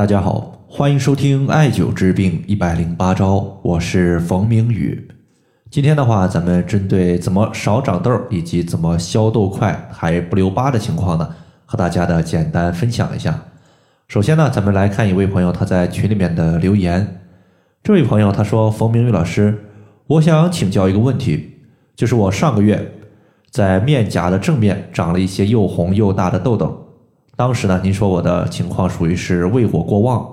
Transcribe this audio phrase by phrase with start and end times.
[0.00, 5.06] 大家好，欢迎收听艾灸治病一百零八招，我是冯明宇。
[5.70, 11.28] 今天的话，咱们针对怎么少长痘以及怎么消痘快还不留疤的情况呢，
[11.66, 13.42] 和大家的简单分享一下。
[14.08, 17.20] 首先呢，咱们来看一位朋友他在群里面的留言。
[17.82, 19.66] 这位朋友他说：“冯明宇老师，
[20.06, 21.58] 我想请教一个问题，
[21.94, 22.90] 就是我上个月
[23.50, 26.86] 在面颊的正面长了一些又红又大的痘痘。”
[27.40, 30.30] 当时呢，您说我的情况属于是胃火过旺，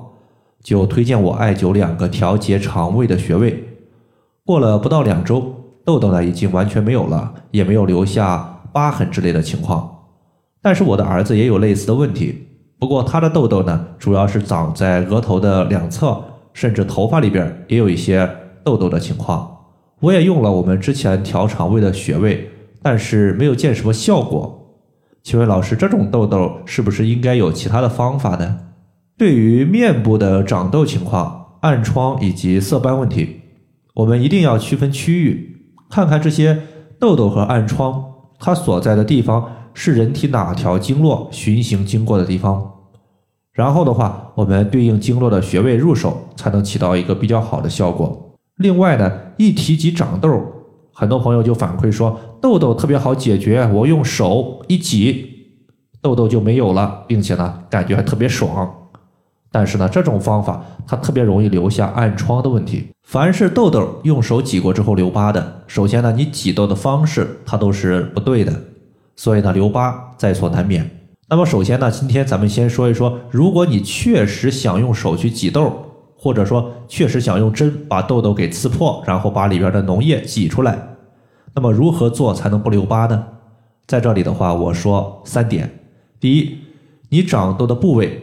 [0.62, 3.64] 就推荐我艾灸两个调节肠胃的穴位。
[4.46, 5.56] 过了不到两周，
[5.86, 9.90] 痘痘呢已经完全没有了，也没有留下疤痕之类的情况。
[10.62, 12.46] 但是我的儿子也有类似的问题，
[12.78, 18.30] 不过他的痘痘呢主要是长在额头的两侧，甚至头发里边也有一些
[18.66, 19.50] 痘痘的情况。
[20.02, 24.57] 我也用了我们之前调肠胃的穴位，但是没有见什么效果。
[25.28, 28.60] 请问老师，这种痘痘是不是应该有其他的方法呢？
[29.18, 33.42] 对于面部的长痘情况、暗疮以及色斑问题，
[33.96, 36.62] 我们一定要区分区域，看看这些
[36.98, 38.02] 痘痘和暗疮
[38.40, 42.76] 它所在的地方是人体哪条经络循行经过的地方。
[43.52, 48.38] 然后的话，我们对应经络的穴位入手，才能起到一个比较好的效果。
[48.56, 50.57] 另外呢，一提及长痘，
[51.00, 52.20] 很多朋友就反馈说。
[52.42, 55.30] 痘痘特别好解决，我用手一挤，
[56.02, 58.68] 痘痘就没有了，并且呢，感觉还特别爽。
[59.52, 62.88] 但是呢，这种方法它特别容易留下暗疮的问题。
[63.04, 68.52] 凡是痘痘用手挤过之后留疤的，首先呢，你挤痘的方式它都是不对的，
[69.16, 70.90] 所以呢，留疤在所难免。
[71.30, 75.72] 那么首先呢，今天咱们先说一说，如果你确实想用手去挤痘，
[76.18, 80.96] 或者说确实想用针把痘痘给刺破，然后把里边的脓液挤出来。
[81.54, 83.26] 那么如何做才能不留疤呢？
[83.86, 85.80] 在这里的话，我说三点：
[86.20, 86.58] 第一，
[87.10, 88.22] 你长痘的部位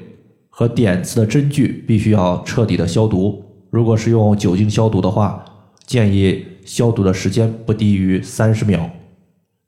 [0.51, 3.43] 和点刺的针具必须要彻底的消毒。
[3.71, 5.45] 如果是用酒精消毒的话，
[5.87, 8.91] 建议消毒的时间不低于三十秒。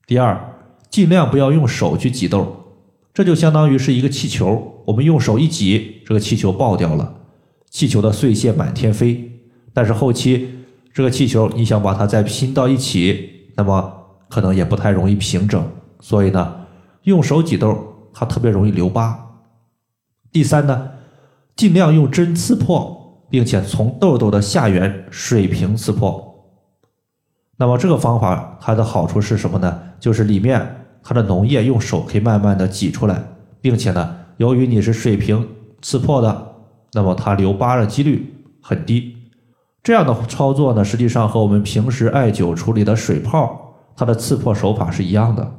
[0.07, 0.39] 第二，
[0.91, 2.47] 尽量不要用手去挤痘，
[3.13, 7.16] 这就相当于是一个气球，我们用手一挤，这个气球爆掉了，
[7.77, 9.31] 气球的碎屑满天飞。
[9.75, 10.49] 但是后期
[10.95, 13.51] 这个气球，你想把它再拼到一起。
[13.55, 13.93] 那么
[14.31, 15.63] 可能也不太容易平整，
[16.01, 16.57] 所以呢，
[17.03, 17.77] 用手挤痘
[18.15, 19.43] 它特别容易留疤。
[20.33, 20.89] 第三呢，
[21.55, 26.49] 尽量用针刺破，并且从痘痘的下缘水平刺破。
[27.59, 29.83] 那么这个方法它的好处是什么呢？
[30.01, 33.23] 就是里面它的脓液用手可以慢慢的挤出来，
[33.61, 35.47] 并且呢，由于你是水平
[35.83, 36.56] 刺破的，
[36.97, 39.15] 那么它留疤的几率很低。
[39.83, 45.53] 这样的操作呢，实际上和我们平时艾灸处理的水泡，它的刺破手法是一样的。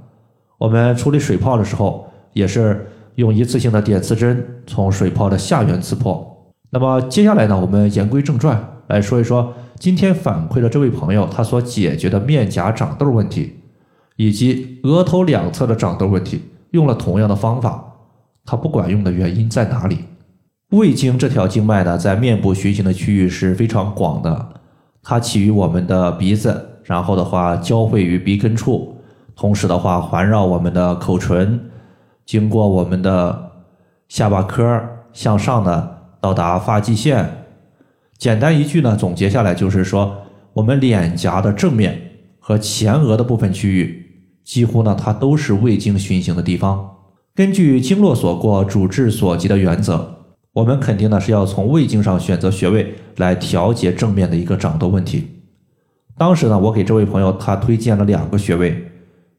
[0.57, 6.51] 我们处理水泡的时候，也是用一次性的点刺针从水泡的下缘刺破。
[6.71, 13.57] 那么接下来呢，我们言归正传，来说一说今天反馈的这位朋友他所解决的面颊长痘问题，
[14.15, 17.93] 以及额头两侧的长痘问题，用了同样的方法，
[18.43, 19.99] 它不管用的原因在哪里？
[20.72, 24.50] 胃经这条经脉呢，在面部循行的区域是非常广的，
[25.01, 28.97] 它起于我们的鼻子，然后的话交汇于鼻根处，
[29.33, 31.57] 同时的话环绕我们的口唇，
[32.25, 33.51] 经过我们的
[34.09, 34.83] 下巴颏
[35.13, 35.89] 向上呢，
[36.19, 37.45] 到达发际线。
[38.17, 40.17] 简单一句呢，总结下来就是说，
[40.51, 42.01] 我们脸颊的正面
[42.39, 44.06] 和前额的部分区域，
[44.44, 46.89] 几乎呢它都是胃经循行的地方。
[47.33, 50.16] 根据经络所过，主治所及的原则。
[50.57, 55.28] 我们肯定呢是要从胃经上选择穴位来调节正面的一个长痘问题。
[56.18, 58.90] 当时呢，我给这位朋友他推荐了两个穴位，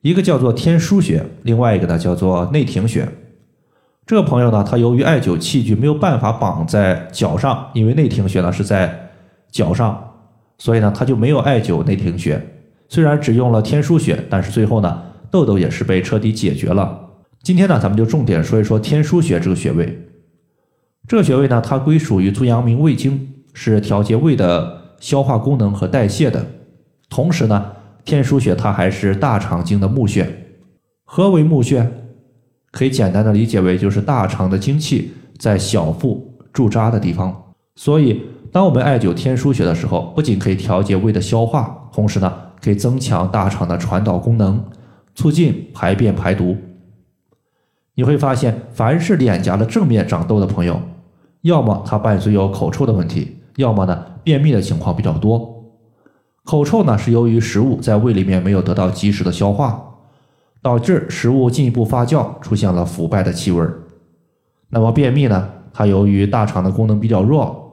[0.01, 3.09] 一个叫做天枢穴，另外一个呢叫做内庭穴。
[4.07, 9.11] 这个朋友呢，他由于艾灸器具没有办法绑在脚上，因为内庭穴呢是在
[9.51, 10.13] 脚上，
[10.59, 12.41] 所以呢他就没有艾灸内庭穴。
[12.89, 15.03] 虽然只用了天枢穴，但是最后呢
[15.33, 16.97] 痘痘也是被彻底解决了。
[17.43, 20.05] 今天呢，咱们就重点说一说天枢穴这个穴位。
[21.09, 26.45] 这个穴位呢，它归属于足阳明胃经，是调节胃的消化功能和代谢的。
[27.09, 27.73] 同时呢，
[28.05, 30.31] 天枢穴它还是大肠经的募穴。
[31.05, 31.91] 何为募穴？
[32.71, 37.35] 可以简单的理解为就是大肠的精气在小腹驻扎的地方。
[37.77, 38.21] 所以，
[38.53, 42.31] 当我们艾灸天枢穴的时候，不仅可以调节胃的消化，同时呢，
[42.61, 44.63] 可以增强大肠的传导功能，
[45.15, 46.55] 促进排便排毒。
[47.95, 50.81] 你会发现，凡是脸颊的正面长痘的朋友，
[51.49, 55.65] 要么它伴随有口臭的问题，要么呢便秘的情况比较多。
[56.45, 59.83] 口臭呢是由于食物在胃里面没有得到及时的消化，
[60.61, 63.67] 导致食物进一步发酵，出现了腐败的气味。
[64.69, 67.73] 那么便秘呢，它由于大肠的功能比较弱，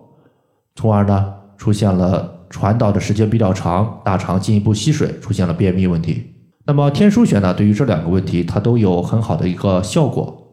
[0.75, 6.31] 从而呢出现了传导的时间比较长，大肠进一步吸水，出现了便秘问题。
[6.65, 10.44] 那么天枢穴呢，对于这两个问题，它都有很好的一个效果。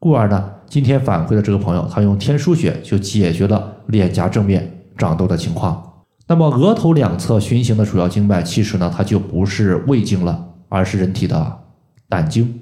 [0.00, 6.04] 故而呢，今天反馈的这个朋友，他用天枢穴就解决了脸颊正面长痘的情况。
[6.28, 11.60] 那么额头两侧循行的主要经脉，其实呢，它就不是胃经了，而是人体的
[12.08, 12.60] 胆经。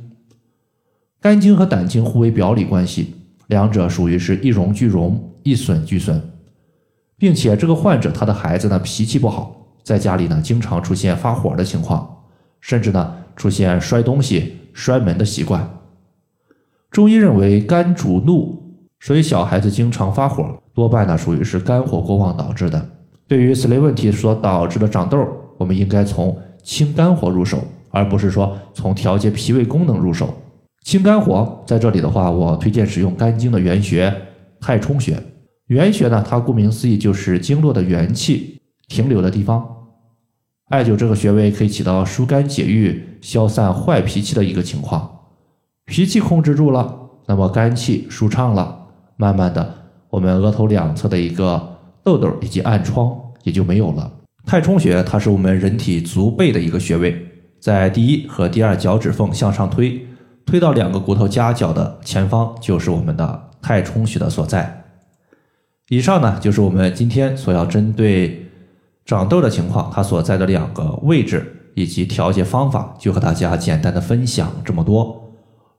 [1.21, 3.15] 肝经和胆经互为表里关系，
[3.49, 6.23] 两者属于是一荣俱荣，一损俱损，
[7.19, 12.09] 并且这个患者他的孩子呢脾气不好，在家里呢经常出现发火的情况，
[12.61, 15.69] 甚至呢出现摔东西、摔门的习惯。
[16.97, 18.59] 中医认为肝主怒，
[19.01, 22.89] 所以小孩子经常发火，多半呢属于是肝火过旺导致的。
[23.29, 25.29] 对于此类问题所导致的长痘，
[25.59, 30.33] 我们应该从清肝火入手，而不是说从调节脾胃功能入手。
[30.87, 34.11] 清肝火在这里的话，我推荐使用肝经的原穴
[34.59, 35.23] 太冲穴。
[35.67, 38.59] 原穴呢，它顾名思义就是经络的元气
[38.89, 39.63] 停留的地方。
[40.71, 45.13] 艾灸这个穴位可以起到疏肝解郁、消散坏脾气的一个情况。
[45.87, 46.95] 脾气控制住了，
[47.27, 48.87] 那么肝气舒畅了，
[49.17, 49.75] 慢慢的，
[50.11, 51.73] 我们额头两侧的一个。
[52.07, 53.13] 痘痘以及暗疮
[53.43, 54.09] 也就没有了。
[54.45, 57.21] 太冲穴它是我们人体足背的一个穴位，
[57.59, 60.07] 在第一和第二脚趾缝向上推，
[60.45, 64.85] 推到两个骨头夹角的前方就是我们的太冲穴的所在。
[65.89, 68.47] 以上呢就是我们今天所要针对
[69.05, 75.26] 长痘的情况，它所在的两个位置以及调节方法，就和大家简单的分享这么多。